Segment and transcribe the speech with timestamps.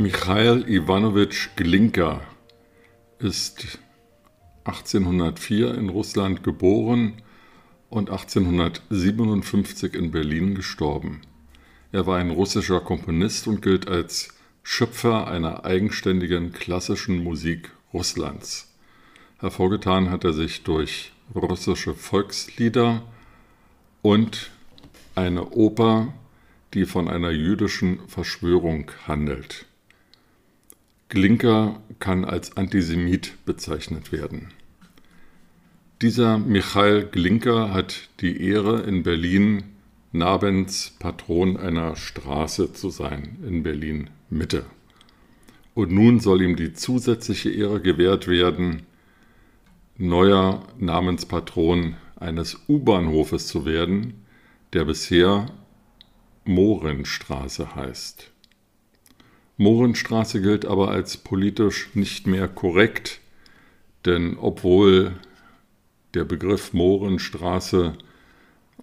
[0.00, 2.20] Michail Iwanowitsch Glinka
[3.18, 3.80] ist
[4.62, 7.14] 1804 in Russland geboren
[7.90, 11.22] und 1857 in Berlin gestorben.
[11.90, 14.28] Er war ein russischer Komponist und gilt als
[14.62, 18.72] Schöpfer einer eigenständigen klassischen Musik Russlands.
[19.40, 23.02] Hervorgetan hat er sich durch russische Volkslieder
[24.02, 24.52] und
[25.16, 26.14] eine Oper,
[26.72, 29.66] die von einer jüdischen Verschwörung handelt.
[31.08, 34.48] Glinka kann als Antisemit bezeichnet werden.
[36.02, 39.64] Dieser Michail Glinka hat die Ehre, in Berlin
[40.12, 44.66] Nabens Patron einer Straße zu sein, in Berlin Mitte.
[45.74, 48.82] Und nun soll ihm die zusätzliche Ehre gewährt werden,
[49.96, 54.24] neuer Namenspatron eines U-Bahnhofes zu werden,
[54.74, 55.46] der bisher
[56.44, 58.30] Mohrenstraße heißt.
[59.58, 63.20] Mohrenstraße gilt aber als politisch nicht mehr korrekt,
[64.06, 65.12] denn obwohl
[66.14, 67.94] der Begriff Mohrenstraße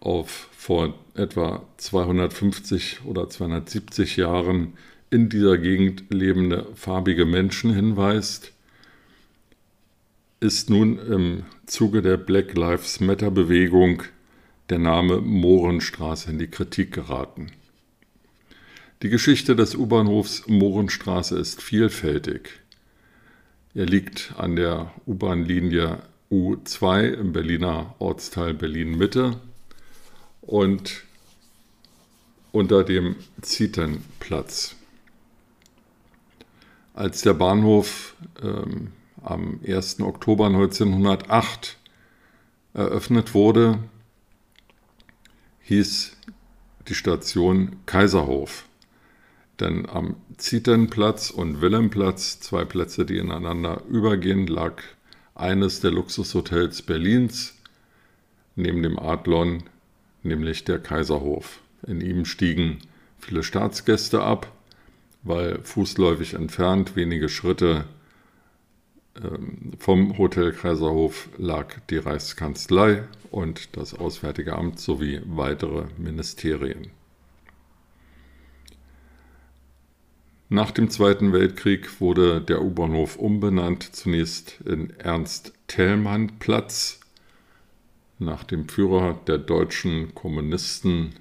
[0.00, 4.72] auf vor etwa 250 oder 270 Jahren
[5.10, 8.52] in dieser Gegend lebende farbige Menschen hinweist,
[10.40, 14.02] ist nun im Zuge der Black Lives Matter Bewegung
[14.70, 17.52] der Name Mohrenstraße in die Kritik geraten.
[19.02, 22.60] Die Geschichte des U-Bahnhofs Mohrenstraße ist vielfältig.
[23.74, 25.98] Er liegt an der U-Bahn-Linie
[26.30, 29.40] U2 im Berliner Ortsteil Berlin-Mitte
[30.40, 31.02] und
[32.52, 34.76] unter dem Zietenplatz.
[36.94, 39.98] Als der Bahnhof ähm, am 1.
[39.98, 41.76] Oktober 1908
[42.72, 43.80] eröffnet wurde,
[45.62, 46.16] hieß
[46.86, 48.68] die Station Kaiserhof.
[49.62, 54.82] Denn am Ziternplatz und Wilhelmplatz, zwei Plätze, die ineinander übergehen, lag
[55.36, 57.56] eines der Luxushotels Berlins
[58.56, 59.62] neben dem Adlon,
[60.24, 61.60] nämlich der Kaiserhof.
[61.86, 62.78] In ihm stiegen
[63.20, 64.50] viele Staatsgäste ab,
[65.22, 67.84] weil fußläufig entfernt, wenige Schritte
[69.14, 76.90] ähm, vom Hotel Kaiserhof lag die Reichskanzlei und das Auswärtige Amt sowie weitere Ministerien.
[80.52, 87.00] Nach dem Zweiten Weltkrieg wurde der U-Bahnhof umbenannt, zunächst in Ernst-Thälmann-Platz,
[88.18, 91.14] nach dem Führer der deutschen Kommunisten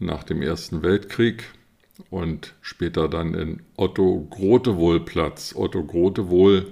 [0.00, 1.44] nach dem Ersten Weltkrieg
[2.10, 5.54] und später dann in Otto-Grotewohl-Platz.
[5.54, 6.66] Otto Grotewohl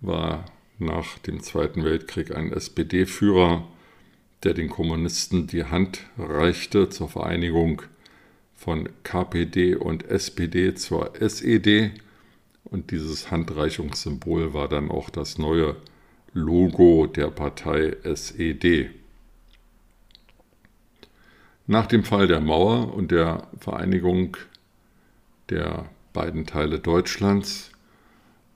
[0.00, 0.46] war
[0.78, 3.68] nach dem Zweiten Weltkrieg ein SPD-Führer,
[4.42, 7.82] der den Kommunisten die Hand reichte zur Vereinigung
[8.58, 11.92] von KPD und SPD zur SED
[12.64, 15.76] und dieses Handreichungssymbol war dann auch das neue
[16.34, 18.90] Logo der Partei SED.
[21.68, 24.36] Nach dem Fall der Mauer und der Vereinigung
[25.50, 27.70] der beiden Teile Deutschlands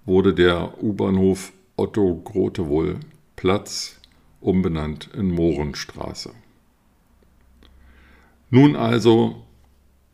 [0.04, 2.98] wurde der U-Bahnhof Otto Grotewohl
[3.36, 4.00] Platz
[4.40, 6.32] umbenannt in Mohrenstraße.
[8.50, 9.46] Nun also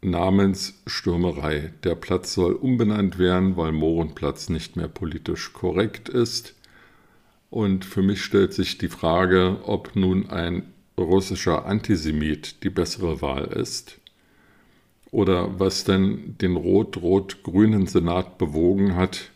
[0.01, 1.73] Namensstürmerei.
[1.85, 6.55] Der Platz soll umbenannt werden, weil Mohrenplatz nicht mehr politisch korrekt ist.
[7.51, 13.47] Und für mich stellt sich die Frage, ob nun ein russischer Antisemit die bessere Wahl
[13.47, 13.99] ist
[15.11, 19.31] oder was denn den rot-rot-grünen Senat bewogen hat,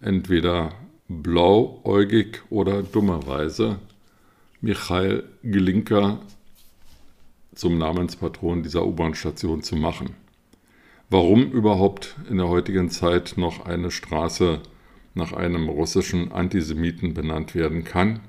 [0.00, 0.72] entweder
[1.08, 3.78] blauäugig oder dummerweise
[4.60, 6.20] Michail Glinka
[7.56, 10.10] zum Namenspatron dieser U-Bahn-Station zu machen.
[11.10, 14.60] Warum überhaupt in der heutigen Zeit noch eine Straße
[15.14, 18.20] nach einem russischen Antisemiten benannt werden kann,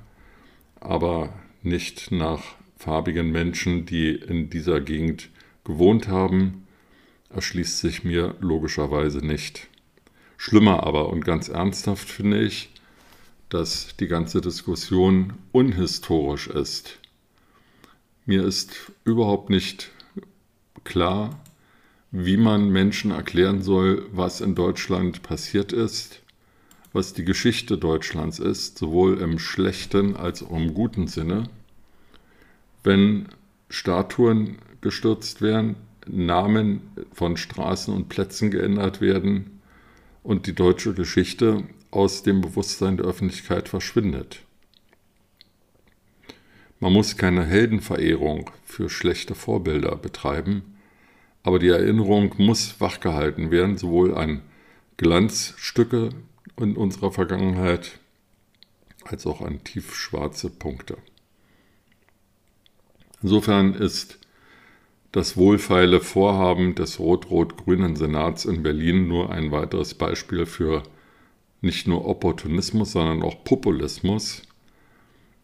[0.79, 2.43] aber nicht nach
[2.77, 5.29] farbigen Menschen, die in dieser Gegend
[5.65, 6.65] gewohnt haben,
[7.29, 9.67] erschließt sich mir logischerweise nicht.
[10.37, 12.69] Schlimmer aber und ganz ernsthaft finde ich,
[13.49, 16.99] dass die ganze Diskussion unhistorisch ist.
[18.29, 19.89] Mir ist überhaupt nicht
[20.83, 21.39] klar,
[22.11, 26.21] wie man Menschen erklären soll, was in Deutschland passiert ist,
[26.91, 31.49] was die Geschichte Deutschlands ist, sowohl im schlechten als auch im guten Sinne,
[32.83, 33.29] wenn
[33.69, 36.81] Statuen gestürzt werden, Namen
[37.13, 39.61] von Straßen und Plätzen geändert werden
[40.21, 44.41] und die deutsche Geschichte aus dem Bewusstsein der Öffentlichkeit verschwindet.
[46.79, 50.77] Man muss keine Heldenverehrung für schlechte Vorbilder betreiben,
[51.41, 54.41] aber die Erinnerung muss wachgehalten werden, sowohl an
[54.97, 56.09] Glanzstücke
[56.57, 57.99] in unserer Vergangenheit
[59.05, 60.97] als auch an tiefschwarze Punkte.
[63.23, 64.19] Insofern ist
[65.11, 70.83] das wohlfeile Vorhaben des rot-rot-grünen Senats in Berlin nur ein weiteres Beispiel für
[71.61, 74.43] nicht nur Opportunismus, sondern auch Populismus,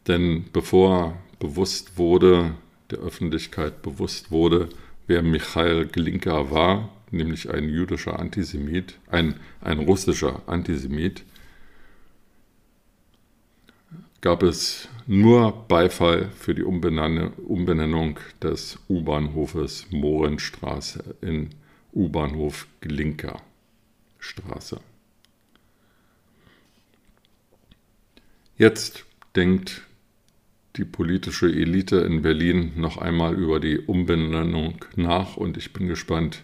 [0.07, 2.56] denn bevor bewusst wurde,
[2.90, 4.69] der Öffentlichkeit bewusst wurde,
[5.07, 11.25] wer Michael Glinka war, nämlich ein jüdischer Antisemit, ein, ein russischer Antisemit,
[14.22, 21.50] gab es nur Beifall für die Umbenennung des U-Bahnhofes Mohrenstraße in
[21.92, 23.42] U-Bahnhof Glinka
[24.18, 24.80] Straße.
[28.57, 29.04] Jetzt
[29.36, 29.81] denkt
[30.75, 36.44] die politische Elite in Berlin noch einmal über die Umbenennung nach und ich bin gespannt,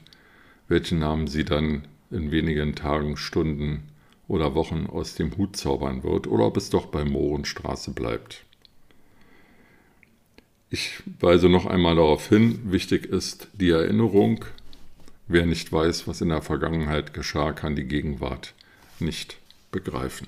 [0.67, 3.83] welchen Namen sie dann in wenigen Tagen, Stunden
[4.27, 8.45] oder Wochen aus dem Hut zaubern wird oder ob es doch bei Mohrenstraße bleibt.
[10.69, 14.45] Ich weise noch einmal darauf hin, wichtig ist die Erinnerung.
[15.27, 18.53] Wer nicht weiß, was in der Vergangenheit geschah, kann die Gegenwart
[18.99, 19.37] nicht
[19.71, 20.27] begreifen.